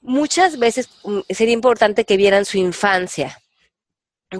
[0.00, 3.40] muchas veces mm, sería importante que vieran su infancia,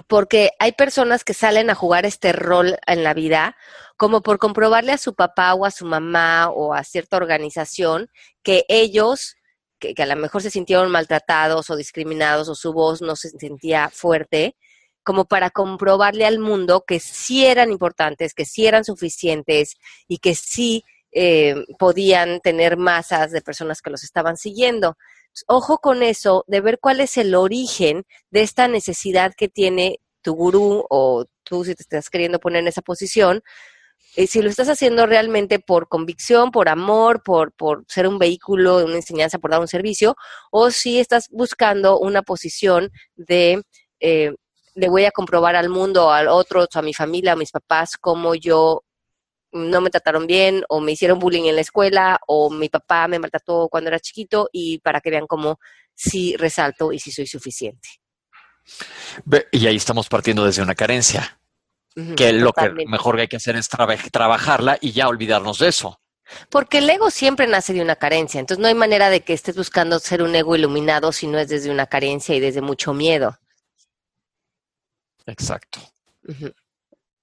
[0.07, 3.55] porque hay personas que salen a jugar este rol en la vida
[3.95, 8.09] como por comprobarle a su papá o a su mamá o a cierta organización
[8.43, 9.37] que ellos
[9.79, 13.89] que, a lo mejor se sintieron maltratados o discriminados o su voz no se sentía
[13.89, 14.55] fuerte,
[15.03, 19.75] como para comprobarle al mundo que sí eran importantes, que sí eran suficientes
[20.07, 24.97] y que sí eh, podían tener masas de personas que los estaban siguiendo.
[25.47, 30.33] Ojo con eso, de ver cuál es el origen de esta necesidad que tiene tu
[30.33, 33.43] gurú o tú si te estás queriendo poner en esa posición,
[34.15, 37.53] eh, si lo estás haciendo realmente por convicción, por amor, por,
[37.87, 40.15] ser un vehículo una enseñanza, por dar un servicio,
[40.51, 43.61] o si estás buscando una posición de
[43.99, 44.33] eh,
[44.75, 48.35] le voy a comprobar al mundo, al otro, a mi familia, a mis papás, cómo
[48.35, 48.83] yo
[49.51, 53.19] no me trataron bien o me hicieron bullying en la escuela o mi papá me
[53.19, 55.59] maltrató cuando era chiquito y para que vean cómo
[55.93, 57.87] sí resalto y sí soy suficiente.
[59.51, 61.39] Y ahí estamos partiendo desde una carencia
[62.15, 65.99] que lo que mejor que hay que hacer es trabajarla y ya olvidarnos de eso.
[66.49, 69.55] Porque el ego siempre nace de una carencia, entonces no hay manera de que estés
[69.55, 73.37] buscando ser un ego iluminado si no es desde una carencia y desde mucho miedo.
[75.25, 75.79] Exacto.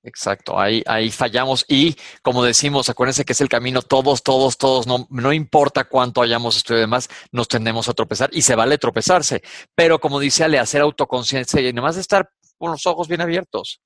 [0.04, 4.84] Exacto, ahí, ahí fallamos y como decimos, acuérdense que es el camino, todos, todos, todos,
[4.84, 8.78] no, no importa cuánto hayamos estudiado y demás, nos tendemos a tropezar y se vale
[8.78, 9.42] tropezarse,
[9.76, 12.28] pero como dice Ale, hacer autoconciencia y además estar
[12.58, 13.80] con los ojos bien abiertos.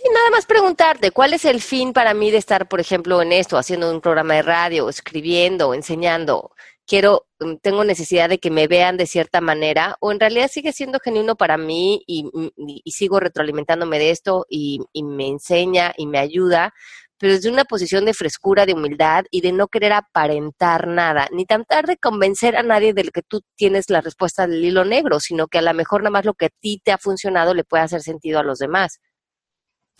[0.00, 3.32] Sí, nada más preguntarte, ¿cuál es el fin para mí de estar, por ejemplo, en
[3.32, 6.52] esto, haciendo un programa de radio, escribiendo, enseñando?
[6.86, 10.72] Quiero, mm, tengo necesidad de que me vean de cierta manera, o en realidad sigue
[10.72, 16.20] siendo genuino para mí y, y sigo retroalimentándome de esto y, me enseña y me
[16.20, 16.72] ayuda,
[17.18, 21.44] pero desde una posición de frescura, de humildad y de no querer aparentar nada, ni
[21.44, 25.48] tratar de convencer a nadie del que tú tienes la respuesta del hilo negro, sino
[25.48, 27.82] que a lo mejor nada más lo que a ti te ha funcionado le puede
[27.82, 29.00] hacer sentido a los demás.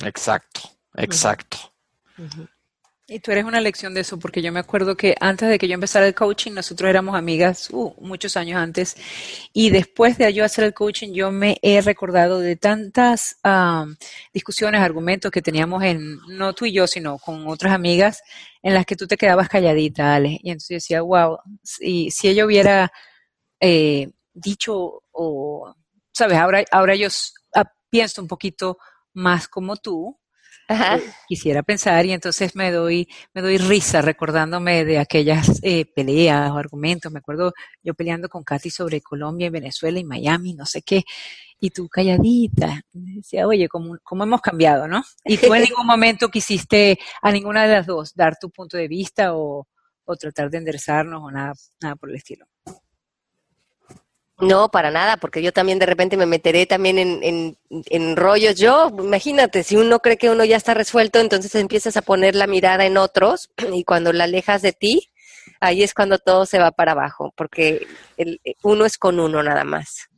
[0.05, 0.61] Exacto,
[0.95, 1.59] exacto.
[3.11, 5.67] Y tú eres una lección de eso, porque yo me acuerdo que antes de que
[5.67, 8.97] yo empezara el coaching, nosotros éramos amigas uh, muchos años antes,
[9.55, 13.97] y después de yo hacer el coaching, yo me he recordado de tantas um,
[14.35, 18.21] discusiones, argumentos que teníamos en, no tú y yo, sino con otras amigas,
[18.63, 20.39] en las que tú te quedabas calladita, Ale.
[20.43, 22.93] Y entonces yo decía, wow, si, si ella hubiera
[23.59, 25.75] eh, dicho, o,
[26.13, 27.09] sabes, ahora, ahora yo
[27.55, 28.77] ah, pienso un poquito
[29.19, 30.19] más como tú,
[30.69, 30.99] Ajá.
[31.27, 36.59] quisiera pensar y entonces me doy, me doy risa recordándome de aquellas eh, peleas o
[36.59, 37.11] argumentos.
[37.11, 37.53] Me acuerdo
[37.83, 41.05] yo peleando con Katy sobre Colombia y Venezuela y Miami, no sé qué,
[41.59, 42.83] y tú calladita.
[42.93, 45.03] Y Decía, oye, ¿cómo, cómo hemos cambiado, no?
[45.25, 48.89] Y tú en ningún momento quisiste a ninguna de las dos dar tu punto de
[48.89, 49.67] vista o,
[50.05, 52.47] o tratar de enderezarnos o nada, nada por el estilo.
[54.41, 58.55] No, para nada, porque yo también de repente me meteré también en, en, en rollos.
[58.55, 62.47] Yo, imagínate, si uno cree que uno ya está resuelto, entonces empiezas a poner la
[62.47, 65.11] mirada en otros y cuando la alejas de ti,
[65.61, 67.87] ahí es cuando todo se va para abajo, porque
[68.17, 70.09] el, uno es con uno nada más.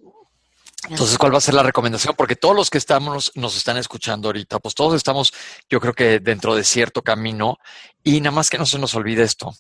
[0.89, 2.15] Entonces, ¿cuál va a ser la recomendación?
[2.15, 5.33] Porque todos los que estamos, nos están escuchando ahorita, pues todos estamos,
[5.69, 7.59] yo creo que dentro de cierto camino
[8.03, 9.55] y nada más que no se nos olvide esto,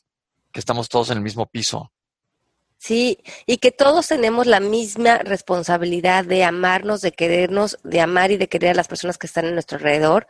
[0.52, 1.92] que estamos todos en el mismo piso.
[2.82, 8.38] Sí, y que todos tenemos la misma responsabilidad de amarnos, de querernos, de amar y
[8.38, 10.26] de querer a las personas que están en nuestro alrededor,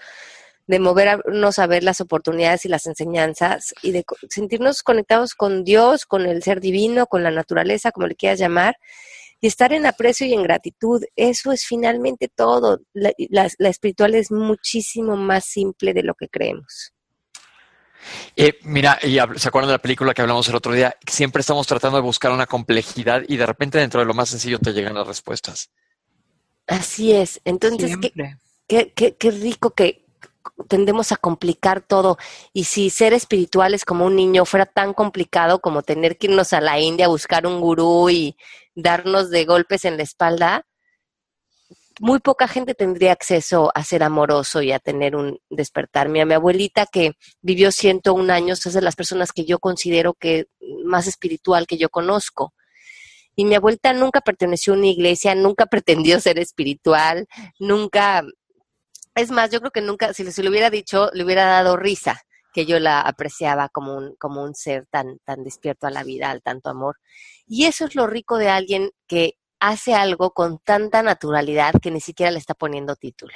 [0.66, 6.06] de movernos a ver las oportunidades y las enseñanzas y de sentirnos conectados con Dios,
[6.06, 8.76] con el ser divino, con la naturaleza, como le quieras llamar,
[9.40, 11.04] y estar en aprecio y en gratitud.
[11.14, 12.80] Eso es finalmente todo.
[12.94, 13.12] La,
[13.58, 16.94] la espiritual es muchísimo más simple de lo que creemos.
[18.36, 20.96] Eh, mira, y ¿se acuerdan de la película que hablamos el otro día?
[21.06, 24.58] Siempre estamos tratando de buscar una complejidad y de repente dentro de lo más sencillo
[24.58, 25.70] te llegan las respuestas.
[26.66, 27.40] Así es.
[27.44, 28.12] Entonces, ¿qué,
[28.66, 30.06] qué, qué, qué rico que
[30.68, 32.18] tendemos a complicar todo.
[32.52, 36.60] Y si ser espirituales como un niño fuera tan complicado como tener que irnos a
[36.60, 38.36] la India a buscar un gurú y
[38.74, 40.66] darnos de golpes en la espalda,
[42.00, 46.08] muy poca gente tendría acceso a ser amoroso y a tener un despertar.
[46.08, 50.46] Mira, mi abuelita que vivió 101 años es de las personas que yo considero que
[50.82, 52.54] más espiritual que yo conozco.
[53.36, 57.28] Y mi abuelita nunca perteneció a una iglesia, nunca pretendió ser espiritual,
[57.58, 58.24] nunca
[59.14, 62.22] es más, yo creo que nunca, si se lo hubiera dicho, le hubiera dado risa,
[62.54, 66.30] que yo la apreciaba como un, como un ser tan, tan despierto a la vida,
[66.30, 66.96] al tanto amor.
[67.46, 72.00] Y eso es lo rico de alguien que hace algo con tanta naturalidad que ni
[72.00, 73.34] siquiera le está poniendo título.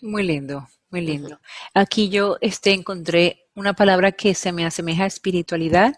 [0.00, 1.40] Muy lindo, muy lindo.
[1.74, 5.94] Aquí yo este, encontré una palabra que se me asemeja a espiritualidad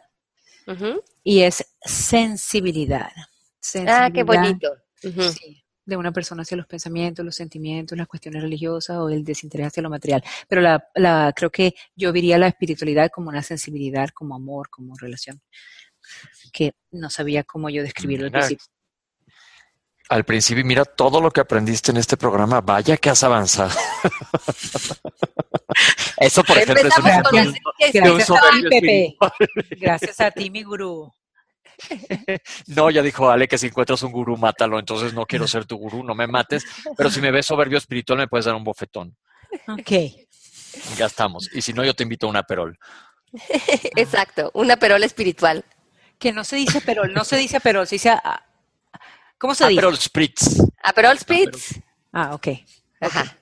[1.23, 3.11] y es sensibilidad.
[3.87, 4.73] Ah, qué bonito.
[4.95, 9.67] Sí, de una persona hacia los pensamientos, los sentimientos, las cuestiones religiosas o el desinterés
[9.67, 10.23] hacia lo material.
[10.49, 14.97] Pero la, la, creo que yo vería la espiritualidad como una sensibilidad, como amor, como
[14.97, 15.43] relación,
[16.53, 18.67] que no sabía cómo yo describirlo al principio.
[20.09, 22.61] Al principio, y mira todo lo que aprendiste en este programa.
[22.61, 23.71] Vaya que has avanzado.
[26.19, 26.95] Eso, por ejemplo, es
[27.93, 29.17] Gracias a ti, Pepe.
[29.81, 31.11] Gracias a ti, mi gurú.
[32.67, 34.79] No, ya dijo Ale que si encuentras un gurú, mátalo.
[34.79, 36.65] Entonces no quiero ser tu gurú, no me mates.
[36.97, 39.17] Pero si me ves soberbio espiritual, me puedes dar un bofetón.
[39.69, 39.93] Ok.
[40.97, 41.49] Ya estamos.
[41.55, 42.79] Y si no, yo te invito a una perol.
[43.97, 45.65] Exacto, una perola espiritual.
[46.21, 48.11] Que no se dice perol, no se dice perol, se dice...
[48.11, 48.43] ah,
[49.39, 49.81] ¿Cómo se Ah, dice?
[49.81, 50.61] perol spritz.
[50.83, 51.81] A perol spritz.
[52.13, 52.49] Ah, ok.
[53.01, 53.37] Ajá.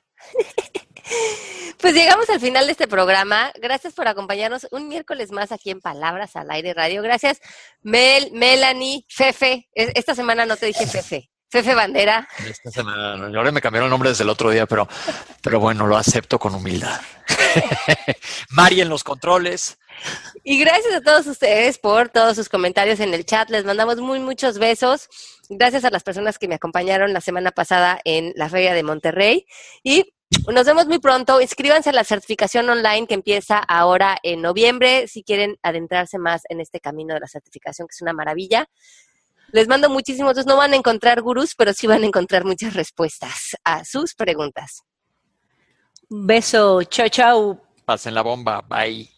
[1.81, 3.51] Pues llegamos al final de este programa.
[3.61, 7.03] Gracias por acompañarnos un miércoles más aquí en Palabras al Aire Radio.
[7.03, 7.41] Gracias,
[7.83, 9.69] Mel, Melanie, Fefe.
[9.75, 11.31] Esta semana no te dije Fefe.
[11.51, 12.29] Fefe Bandera.
[12.47, 14.87] Esta semana, no, ahora me cambiaron el nombre desde el otro día, pero,
[15.43, 17.01] pero bueno, lo acepto con humildad.
[18.51, 19.79] Mari en los controles.
[20.45, 23.51] Y gracias a todos ustedes por todos sus comentarios en el chat.
[23.51, 25.09] Les mandamos muy muchos besos.
[25.49, 29.47] Gracias a las personas que me acompañaron la semana pasada en la Feria de Monterrey.
[29.83, 30.15] Y
[30.53, 31.41] nos vemos muy pronto.
[31.41, 36.61] Inscríbanse a la certificación online que empieza ahora en noviembre si quieren adentrarse más en
[36.61, 38.69] este camino de la certificación, que es una maravilla.
[39.51, 43.57] Les mando muchísimos, no van a encontrar gurús, pero sí van a encontrar muchas respuestas
[43.65, 44.83] a sus preguntas.
[46.11, 47.63] Un beso, chao, chao.
[47.85, 49.18] Pasen la bomba, bye.